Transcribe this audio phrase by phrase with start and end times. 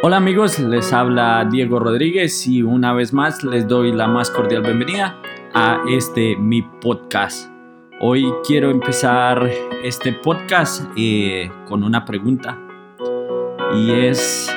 [0.00, 4.62] Hola amigos, les habla Diego Rodríguez y una vez más les doy la más cordial
[4.62, 5.20] bienvenida
[5.54, 7.50] a este mi podcast.
[8.00, 9.50] Hoy quiero empezar
[9.82, 12.56] este podcast eh, con una pregunta
[13.74, 14.48] y es,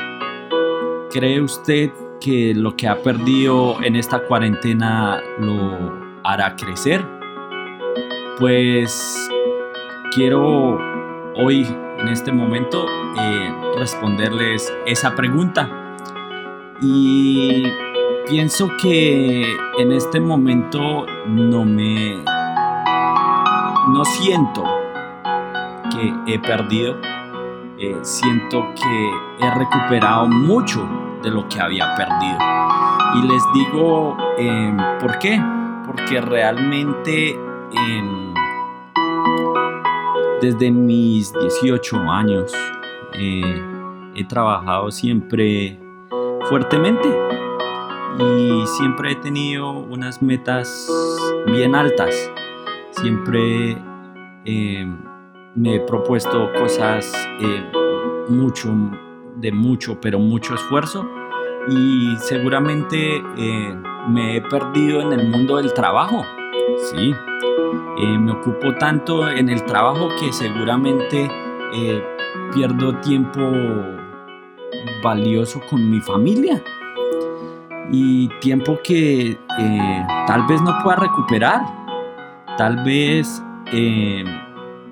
[1.09, 1.89] ¿cree usted
[2.19, 7.03] que lo que ha perdido en esta cuarentena lo hará crecer?
[8.37, 9.27] Pues
[10.13, 10.77] quiero
[11.35, 11.65] hoy
[12.01, 15.69] en este momento eh, responderles esa pregunta.
[16.81, 17.63] Y
[18.27, 22.23] pienso que en este momento no me...
[23.87, 24.63] No siento
[25.91, 26.97] que he perdido.
[27.77, 30.87] Eh, siento que he recuperado mucho
[31.21, 32.37] de lo que había perdido.
[33.15, 35.41] Y les digo, eh, ¿por qué?
[35.85, 37.39] Porque realmente...
[40.41, 42.51] Desde mis 18 años
[43.13, 43.61] eh,
[44.15, 45.79] he trabajado siempre
[46.49, 47.07] fuertemente
[48.17, 50.89] y siempre he tenido unas metas
[51.45, 52.15] bien altas.
[52.89, 53.77] Siempre
[54.45, 54.87] eh,
[55.53, 57.71] me he propuesto cosas eh,
[58.27, 58.75] mucho,
[59.35, 61.07] de mucho, pero mucho esfuerzo
[61.69, 63.21] y seguramente
[64.09, 66.25] me he perdido en el mundo del trabajo.
[66.91, 67.13] Sí,
[67.97, 71.29] eh, me ocupo tanto en el trabajo que seguramente
[71.73, 72.03] eh,
[72.53, 73.41] pierdo tiempo
[75.03, 76.61] valioso con mi familia.
[77.91, 81.61] Y tiempo que eh, tal vez no pueda recuperar,
[82.57, 83.43] tal vez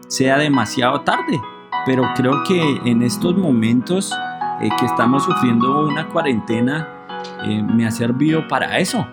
[0.07, 1.39] sea demasiado tarde,
[1.85, 4.13] pero creo que en estos momentos
[4.59, 6.87] que estamos sufriendo una cuarentena
[7.45, 9.05] me ha servido para eso,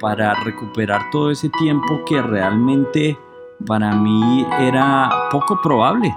[0.00, 3.18] para recuperar todo ese tiempo que realmente
[3.66, 6.14] para mí era poco probable,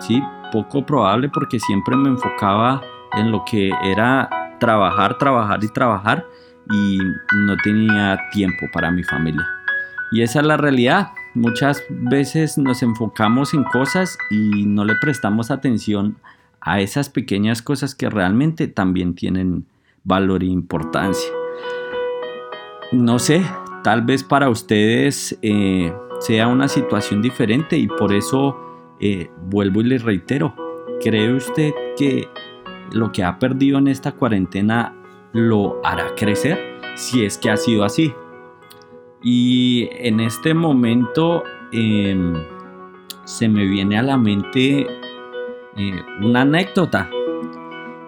[0.00, 0.22] ¿sí?
[0.52, 2.80] Poco probable porque siempre me enfocaba
[3.12, 6.26] en lo que era trabajar, trabajar y trabajar
[6.70, 6.98] y
[7.34, 9.46] no tenía tiempo para mi familia.
[10.12, 11.12] Y esa es la realidad.
[11.34, 16.16] Muchas veces nos enfocamos en cosas y no le prestamos atención
[16.60, 19.66] a esas pequeñas cosas que realmente también tienen
[20.04, 21.39] valor e importancia.
[22.92, 23.44] No sé,
[23.84, 28.56] tal vez para ustedes eh, sea una situación diferente y por eso
[28.98, 30.54] eh, vuelvo y les reitero,
[31.00, 32.28] ¿cree usted que
[32.90, 34.92] lo que ha perdido en esta cuarentena
[35.32, 36.58] lo hará crecer?
[36.96, 38.12] Si es que ha sido así.
[39.22, 42.34] Y en este momento em,
[43.24, 44.84] se me viene a la mente
[45.76, 47.08] eh, una anécdota.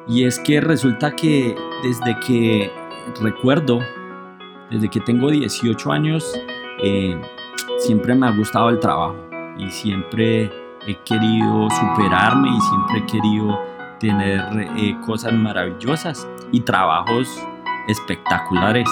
[0.09, 1.55] Y es que resulta que
[1.85, 2.71] desde que
[3.21, 3.79] recuerdo,
[4.73, 6.25] desde que tengo 18 años,
[6.83, 7.21] eh,
[7.79, 9.17] siempre me ha gustado el trabajo
[9.59, 10.51] y siempre
[10.87, 13.61] he querido superarme y siempre he querido
[14.01, 14.41] tener
[14.77, 17.29] eh, cosas maravillosas y trabajos
[17.87, 18.89] espectaculares.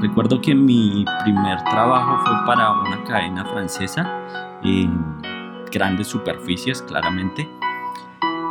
[0.00, 5.00] Recuerdo que mi primer trabajo fue para una cadena francesa en
[5.70, 7.48] grandes superficies, claramente.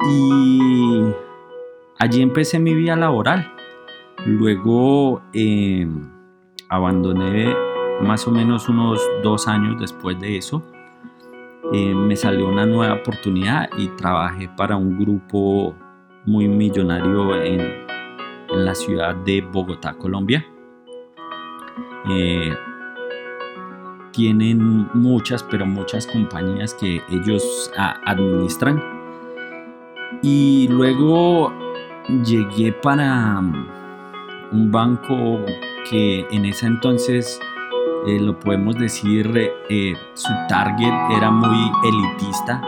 [0.09, 1.03] Y
[2.00, 3.51] allí empecé mi vida laboral.
[4.25, 5.88] Luego eh,
[6.69, 7.53] abandoné
[8.01, 10.63] más o menos unos dos años después de eso,
[11.72, 15.74] eh, me salió una nueva oportunidad y trabajé para un grupo
[16.25, 17.84] muy millonario en,
[18.53, 20.46] la ciudad de Bogotá, Colombia.
[22.07, 22.53] Eh,
[24.12, 27.72] tienen muchas, pero muchas compañías que ellos
[28.06, 28.80] administran.
[30.22, 31.51] Y luego
[32.24, 33.41] llegué para
[34.53, 35.44] un banco
[35.90, 37.40] que en ese entonces
[38.08, 39.31] eh, lo podemos decir,
[39.69, 42.62] eh, su target era muy elitista,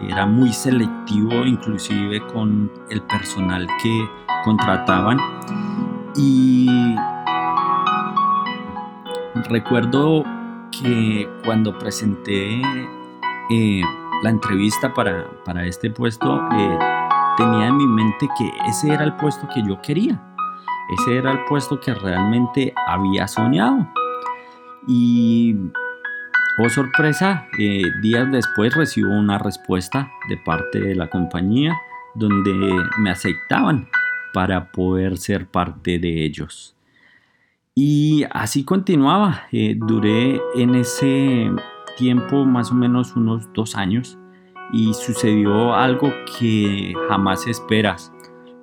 [0.00, 4.08] era muy selectivo inclusive con el personal que
[4.44, 5.18] contrataban.
[6.14, 6.68] Y
[9.48, 10.24] recuerdo
[10.70, 12.62] que cuando presenté
[13.50, 13.82] eh,
[14.22, 16.40] la entrevista para, para este puesto,
[17.36, 20.31] tenía en mi mente que ese era el puesto que yo quería.
[20.92, 23.88] Ese era el puesto que realmente había soñado.
[24.86, 25.56] Y,
[26.58, 31.76] oh sorpresa, eh, días después recibo una respuesta de parte de la compañía
[32.14, 32.52] donde
[32.98, 33.88] me aceptaban
[34.32, 36.76] para poder ser parte de ellos.
[37.74, 39.46] Y así continuaba.
[39.50, 41.50] Eh, duré en ese
[41.96, 44.18] tiempo más o menos unos dos años
[44.72, 48.12] y sucedió algo que jamás esperas.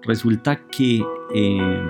[0.04, 1.04] Resulta que
[1.34, 1.88] eh,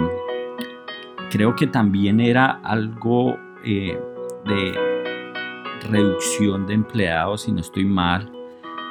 [1.29, 3.99] creo que también era algo de
[5.87, 8.31] reducción de empleados, si no estoy mal.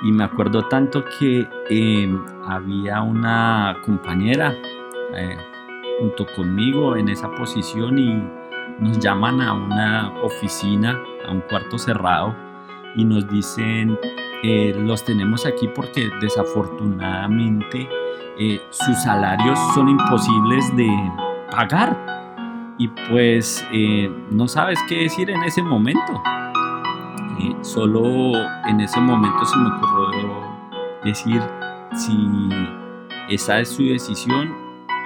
[0.02, 4.55] Y me acuerdo tanto que em, había una compañera
[5.14, 5.37] eh,
[5.99, 8.23] junto conmigo en esa posición y
[8.79, 12.35] nos llaman a una oficina, a un cuarto cerrado
[12.94, 13.99] y nos dicen,
[14.44, 17.88] eh, los tenemos aquí porque desafortunadamente
[18.38, 20.88] eh, sus salarios son imposibles de
[21.50, 22.18] pagar.
[22.78, 23.64] Y pues
[24.30, 26.22] no sabes qué decir en ese momento.
[27.62, 28.34] solo
[28.66, 30.48] en ese momento se me ocurrió
[31.04, 31.42] decir,
[31.94, 32.48] si
[33.28, 34.54] esa es su decisión,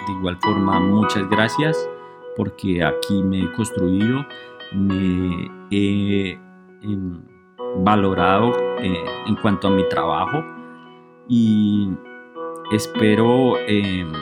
[0.07, 1.89] de igual forma muchas gracias
[2.37, 4.25] porque aquí me he construido,
[4.75, 6.39] me he
[6.83, 7.23] em,
[7.79, 10.45] valorado eh, en cuanto a mi trabajo
[11.29, 11.91] y
[12.73, 14.13] espero em,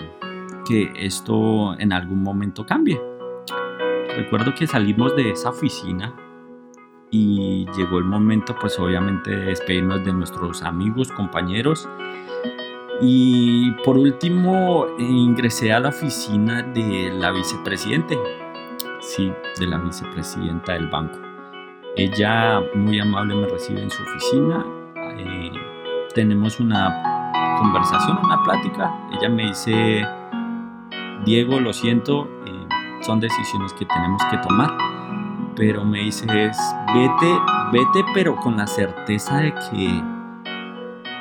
[0.67, 3.00] que esto en algún momento cambie.
[4.17, 6.15] Recuerdo que salimos de esa oficina
[7.11, 11.89] y llegó el momento pues obviamente de despedirnos de nuestros amigos, compañeros.
[13.01, 18.19] Y por último ingresé a la oficina de la vicepresidente,
[19.01, 21.19] sí, de la vicepresidenta del banco.
[21.97, 24.65] Ella muy amable me recibe en su oficina,
[25.19, 25.51] eh,
[26.15, 30.07] tenemos una conversación, una plática, ella me dice,
[31.25, 32.29] Diego, lo siento,
[33.00, 34.76] son decisiones que tenemos que tomar
[35.61, 40.02] pero me dices, vete, vete, pero con la certeza de que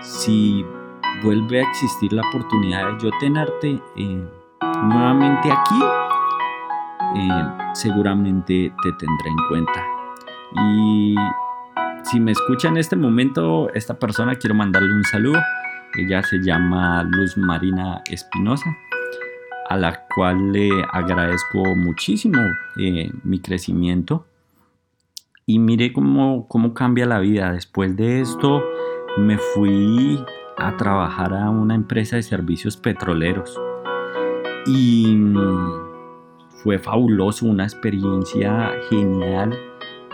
[0.02, 0.66] si
[1.22, 4.30] vuelve a existir la oportunidad de yo tenerte eh,
[4.84, 5.80] nuevamente aquí,
[7.18, 7.44] eh,
[7.74, 9.86] seguramente te tendré en cuenta.
[10.72, 11.16] Y
[12.04, 15.42] si me escucha en este momento, esta persona quiero mandarle un saludo.
[15.98, 18.74] Ella se llama Luz Marina Espinosa
[19.70, 22.40] a la cual le agradezco muchísimo
[22.78, 24.26] eh, mi crecimiento.
[25.46, 27.54] Y mire cómo, cómo cambia la vida.
[27.54, 28.64] Después de esto
[29.18, 30.20] me fui
[30.58, 33.60] a trabajar a una empresa de servicios petroleros.
[34.66, 35.72] Y mm,
[36.64, 39.54] fue fabuloso, una experiencia genial.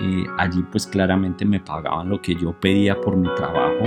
[0.02, 3.86] Eh, allí pues claramente me pagaban lo que yo pedía por mi trabajo.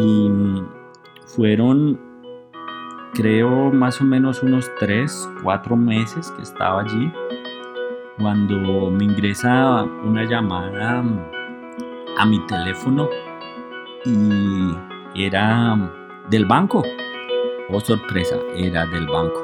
[0.00, 0.66] Y mm,
[1.24, 2.05] fueron
[3.16, 7.10] creo más o menos unos 3, 4 meses que estaba allí,
[8.18, 11.02] cuando me ingresa una llamada
[12.18, 13.08] a mi teléfono
[14.04, 14.74] y
[15.14, 15.76] era
[16.28, 16.82] del banco.
[17.70, 19.42] Oh sorpresa, era del banco.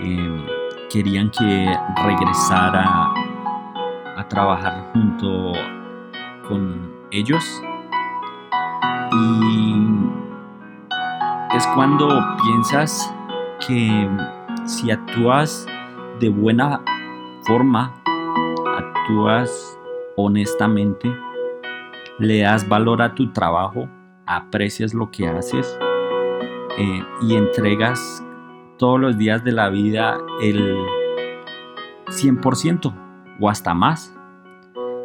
[0.00, 0.44] Em,
[0.90, 1.74] querían que
[2.04, 3.12] regresara
[4.16, 5.52] a trabajar junto
[6.46, 7.62] con ellos
[11.62, 12.08] es cuando
[12.42, 13.14] piensas
[13.64, 14.08] que
[14.64, 15.64] si actúas
[16.18, 16.82] de buena
[17.42, 17.94] forma,
[18.76, 19.78] actúas
[20.16, 21.14] honestamente,
[22.18, 23.88] le das valor a tu trabajo,
[24.26, 25.78] aprecias lo que haces
[26.78, 28.24] eh, y entregas
[28.76, 30.76] todos los días de la vida el
[32.08, 32.92] 100%
[33.40, 34.12] o hasta más.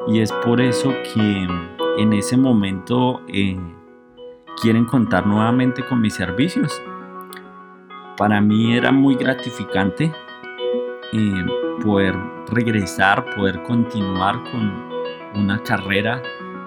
[0.08, 1.48] Y es por eso que
[2.00, 3.60] en ese momento eh,
[4.62, 6.82] quieren contar nuevamente con mis servicios.
[8.18, 10.12] Para mí era muy gratificante
[11.14, 11.46] eh,
[11.84, 12.16] poder
[12.48, 14.88] regresar, poder continuar con
[15.36, 16.22] una carrera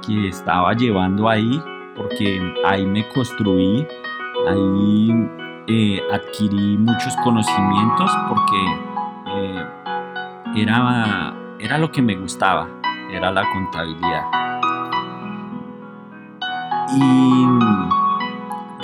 [0.07, 1.61] que estaba llevando ahí,
[1.97, 3.87] porque ahí me construí,
[4.49, 5.29] ahí
[5.67, 8.57] eh, adquirí muchos conocimientos, porque
[9.35, 9.65] eh,
[10.57, 12.69] era, era lo que me gustaba,
[13.11, 14.60] era la contabilidad.
[16.97, 17.47] Y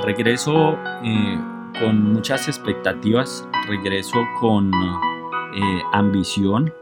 [0.04, 1.38] regreso eh,
[1.80, 6.72] con muchas expectativas, regreso con eh, ambición.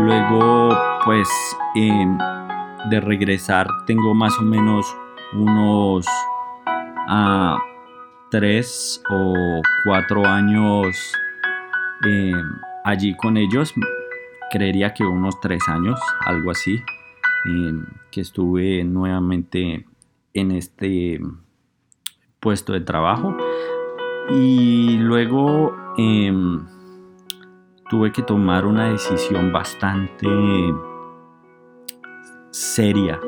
[0.00, 1.28] Luego, pues,
[1.74, 2.18] em,
[2.90, 4.86] de regresar tengo más o menos
[5.32, 6.06] unos
[7.08, 7.56] uh,
[8.30, 9.34] tres o
[9.84, 11.12] cuatro años
[12.04, 12.42] em,
[12.84, 13.74] allí con ellos.
[14.52, 16.80] Creería que unos tres años, algo así,
[17.46, 19.84] em, que estuve nuevamente
[20.40, 21.20] en este
[22.40, 23.36] puesto de trabajo.
[24.30, 26.66] Y luego em,
[27.88, 30.28] tuve que tomar una decisión bastante
[32.50, 33.20] seria,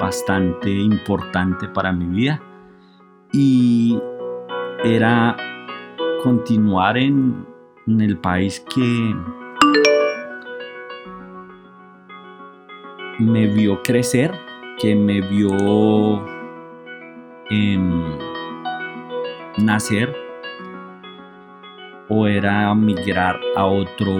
[0.00, 2.40] bastante importante para mi vida.
[3.32, 4.00] Y
[4.84, 5.36] era
[6.22, 7.46] continuar en,
[7.86, 9.14] en el país que
[13.18, 14.32] me vio crecer,
[14.78, 16.35] que me vio
[19.58, 20.14] nacer
[22.08, 24.12] o era migrar a otro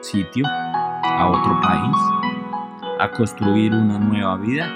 [0.00, 1.96] sitio, a otro país,
[3.00, 4.70] a construir una nueva vida.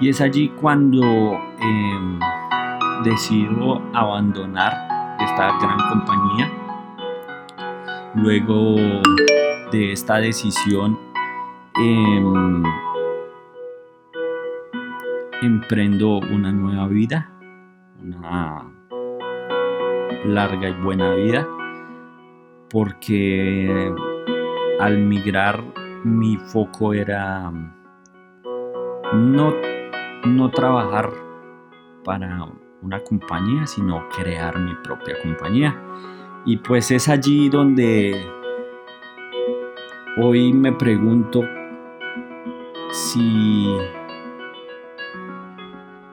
[0.00, 2.20] Y es allí cuando em,
[3.04, 6.50] decido abandonar esta gran compañía.
[8.14, 8.76] Luego
[9.72, 10.98] de esta decisión,
[11.80, 12.62] em,
[15.42, 17.30] emprendo una nueva vida,
[18.02, 18.64] una
[20.24, 21.46] larga y buena vida,
[22.70, 23.94] porque
[24.80, 25.62] al migrar
[26.04, 27.50] mi foco era
[29.12, 29.54] no,
[30.24, 31.10] no trabajar
[32.04, 32.46] para
[32.82, 35.76] una compañía, sino crear mi propia compañía.
[36.44, 38.14] Y pues es allí donde
[40.16, 41.44] hoy me pregunto
[42.90, 43.76] si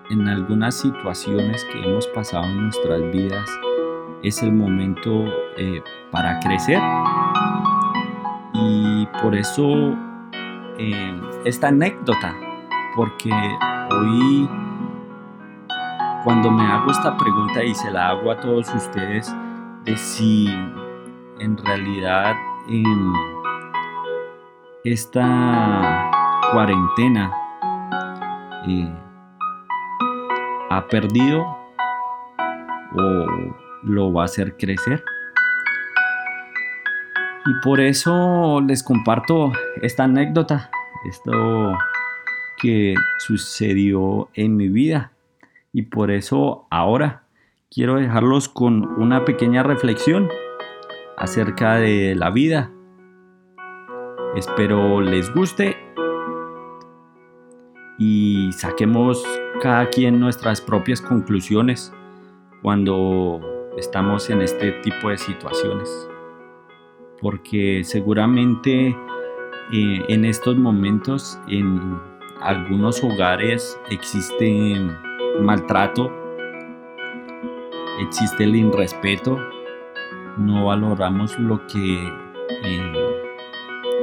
[0.09, 3.49] en algunas situaciones que hemos pasado en nuestras vidas
[4.23, 5.25] es el momento
[5.57, 5.81] eh,
[6.11, 6.81] para crecer.
[8.53, 9.95] Y por eso
[10.77, 12.35] eh, esta anécdota,
[12.95, 13.31] porque
[13.91, 14.49] hoy
[16.23, 19.33] cuando me hago esta pregunta y se la hago a todos ustedes
[19.83, 20.47] de si
[21.39, 22.35] en realidad
[24.83, 26.09] esta
[26.51, 27.31] cuarentena
[28.67, 29.04] eh,
[30.75, 31.45] ha perdido
[32.95, 33.25] o
[33.83, 35.03] lo va a hacer crecer.
[37.45, 39.51] Y por eso les comparto
[39.81, 40.71] esta anécdota,
[41.07, 41.77] esto
[42.57, 45.11] que sucedió en mi vida.
[45.71, 47.23] Y por eso ahora
[47.69, 50.29] quiero dejarlos con una pequeña reflexión
[51.17, 52.71] acerca de la vida.
[54.35, 55.84] Espero les guste
[58.47, 59.23] y saquemos
[59.61, 61.91] cada quien nuestras propias conclusiones
[62.61, 63.41] cuando
[63.77, 65.89] estamos en este tipo de situaciones.
[67.21, 68.95] Porque seguramente
[69.73, 71.97] eh, en estos momentos en
[72.41, 74.75] algunos hogares existe
[75.41, 76.11] maltrato,
[77.99, 79.39] existe el irrespeto,
[80.37, 82.13] no valoramos lo que
[82.63, 82.93] eh,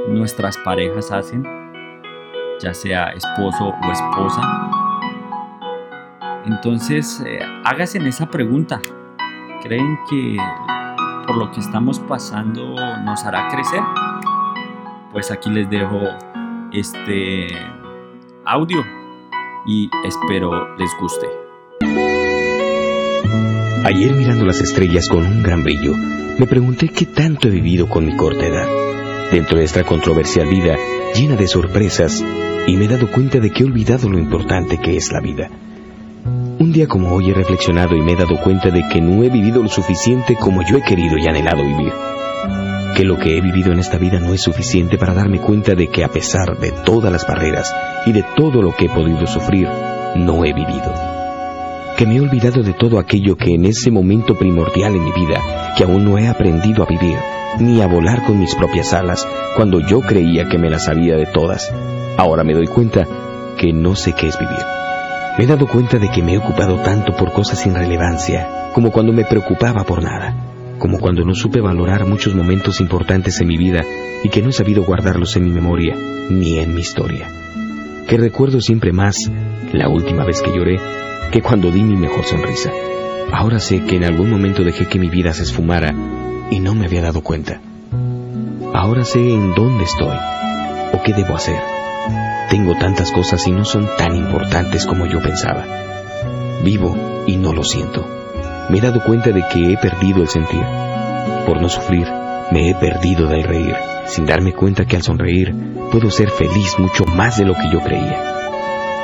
[0.08, 1.61] nuestras parejas hacen,
[2.62, 4.40] ya sea esposo o esposa.
[6.46, 8.80] Entonces, eh, hágase en esa pregunta.
[9.62, 10.36] ¿Creen que
[11.26, 13.80] por lo que estamos pasando nos hará crecer?
[15.12, 16.00] Pues aquí les dejo
[16.72, 17.48] este
[18.44, 18.82] audio
[19.66, 21.26] y espero les guste.
[23.84, 25.94] Ayer mirando las estrellas con un gran brillo,
[26.38, 28.68] me pregunté qué tanto he vivido con mi corta edad.
[29.30, 30.76] Dentro de esta controversial vida
[31.14, 32.24] llena de sorpresas,
[32.66, 35.50] y me he dado cuenta de que he olvidado lo importante que es la vida.
[36.58, 39.28] Un día como hoy he reflexionado y me he dado cuenta de que no he
[39.28, 41.92] vivido lo suficiente como yo he querido y anhelado vivir.
[42.96, 45.88] Que lo que he vivido en esta vida no es suficiente para darme cuenta de
[45.88, 47.74] que a pesar de todas las barreras
[48.06, 49.68] y de todo lo que he podido sufrir,
[50.16, 51.11] no he vivido.
[51.96, 55.74] Que me he olvidado de todo aquello que en ese momento primordial en mi vida,
[55.76, 57.18] que aún no he aprendido a vivir,
[57.58, 61.26] ni a volar con mis propias alas, cuando yo creía que me las sabía de
[61.26, 61.72] todas.
[62.16, 63.06] Ahora me doy cuenta
[63.58, 64.64] que no sé qué es vivir.
[65.38, 68.90] Me he dado cuenta de que me he ocupado tanto por cosas sin relevancia, como
[68.90, 70.34] cuando me preocupaba por nada,
[70.78, 73.82] como cuando no supe valorar muchos momentos importantes en mi vida
[74.24, 75.94] y que no he sabido guardarlos en mi memoria
[76.30, 77.41] ni en mi historia.
[78.06, 79.16] Que recuerdo siempre más
[79.72, 80.78] la última vez que lloré
[81.30, 82.70] que cuando di mi mejor sonrisa.
[83.32, 85.94] Ahora sé que en algún momento dejé que mi vida se esfumara
[86.50, 87.60] y no me había dado cuenta.
[88.74, 90.16] Ahora sé en dónde estoy
[90.92, 91.60] o qué debo hacer.
[92.50, 95.64] Tengo tantas cosas y no son tan importantes como yo pensaba.
[96.62, 98.06] Vivo y no lo siento.
[98.68, 100.62] Me he dado cuenta de que he perdido el sentir.
[101.46, 102.06] Por no sufrir,
[102.52, 103.74] me he perdido del reír,
[104.06, 105.54] sin darme cuenta que al sonreír
[105.90, 108.22] puedo ser feliz mucho más de lo que yo creía.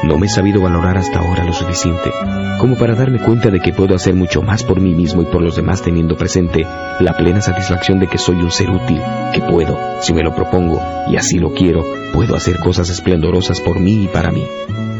[0.04, 2.10] No me he sabido valorar hasta ahora lo suficiente
[2.58, 5.42] como para darme cuenta de que puedo hacer mucho más por mí mismo y por
[5.42, 6.66] los demás teniendo presente
[7.00, 9.00] la plena satisfacción de que soy un ser útil,
[9.32, 13.78] que puedo, si me lo propongo y así lo quiero, puedo hacer cosas esplendorosas por
[13.78, 14.44] mí y para mí.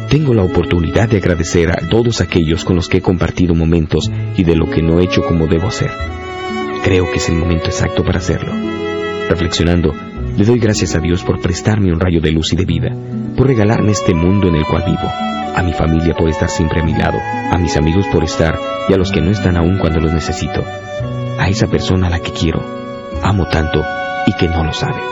[0.08, 4.44] Tengo la oportunidad de agradecer a todos aquellos con los que he compartido momentos y
[4.44, 5.90] de lo que no he hecho como debo hacer.
[6.84, 8.52] Creo que es el momento exacto para hacerlo.
[9.28, 9.92] Reflexionando,
[10.36, 12.90] le doy gracias a Dios por prestarme un rayo de luz y de vida,
[13.36, 15.10] por regalarme este mundo en el cual vivo,
[15.54, 17.18] a mi familia por estar siempre a mi lado,
[17.50, 18.58] a mis amigos por estar
[18.88, 20.64] y a los que no están aún cuando los necesito,
[21.38, 22.64] a esa persona a la que quiero,
[23.22, 23.84] amo tanto
[24.26, 25.02] y que no lo sabe.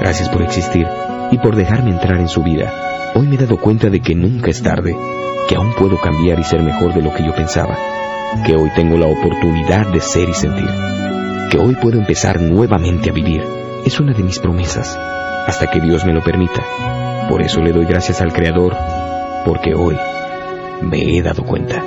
[0.00, 0.86] Gracias por existir
[1.30, 2.72] y por dejarme entrar en su vida.
[3.14, 4.96] Hoy me he dado cuenta de que nunca es tarde,
[5.48, 7.76] que aún puedo cambiar y ser mejor de lo que yo pensaba,
[8.46, 10.68] que hoy tengo la oportunidad de ser y sentir,
[11.50, 13.42] que hoy puedo empezar nuevamente a vivir.
[13.84, 14.96] Es una de mis promesas,
[15.46, 16.62] hasta que Dios me lo permita.
[17.28, 18.74] Por eso le doy gracias al Creador,
[19.44, 19.96] porque hoy
[20.82, 21.84] me he dado cuenta.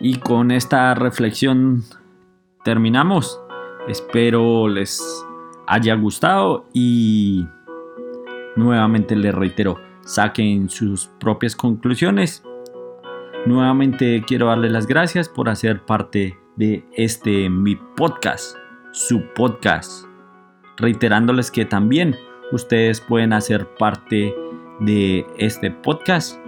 [0.00, 1.82] Y con esta reflexión
[2.64, 3.40] terminamos.
[3.88, 5.24] Espero les
[5.66, 7.46] haya gustado y
[8.56, 12.42] nuevamente les reitero, saquen sus propias conclusiones.
[13.46, 18.56] Nuevamente quiero darles las gracias por hacer parte de este mi podcast,
[18.92, 20.06] su podcast.
[20.78, 22.16] Reiterándoles que también
[22.52, 24.34] ustedes pueden hacer parte
[24.80, 26.38] de este podcast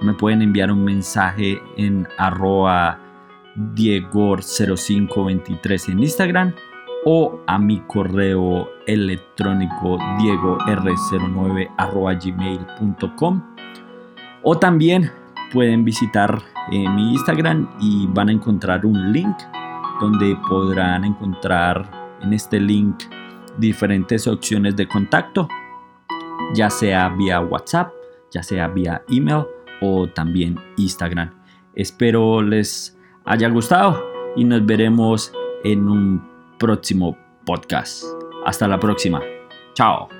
[0.00, 3.00] me pueden enviar un mensaje en arroba
[3.74, 6.54] diegor0523 en Instagram
[7.04, 13.42] o a mi correo electrónico diegor09 arroba gmail.com
[14.42, 15.10] o también
[15.52, 19.36] pueden visitar eh, mi Instagram y van a encontrar un link
[20.00, 21.90] donde podrán encontrar
[22.22, 23.04] en este link
[23.58, 25.48] diferentes opciones de contacto
[26.54, 27.92] ya sea vía WhatsApp
[28.30, 29.44] ya sea vía email
[29.80, 31.30] o también Instagram.
[31.74, 34.02] Espero les haya gustado
[34.36, 35.32] y nos veremos
[35.64, 36.27] en un
[36.58, 38.04] próximo podcast.
[38.44, 39.22] Hasta la próxima.
[39.74, 40.17] Chao.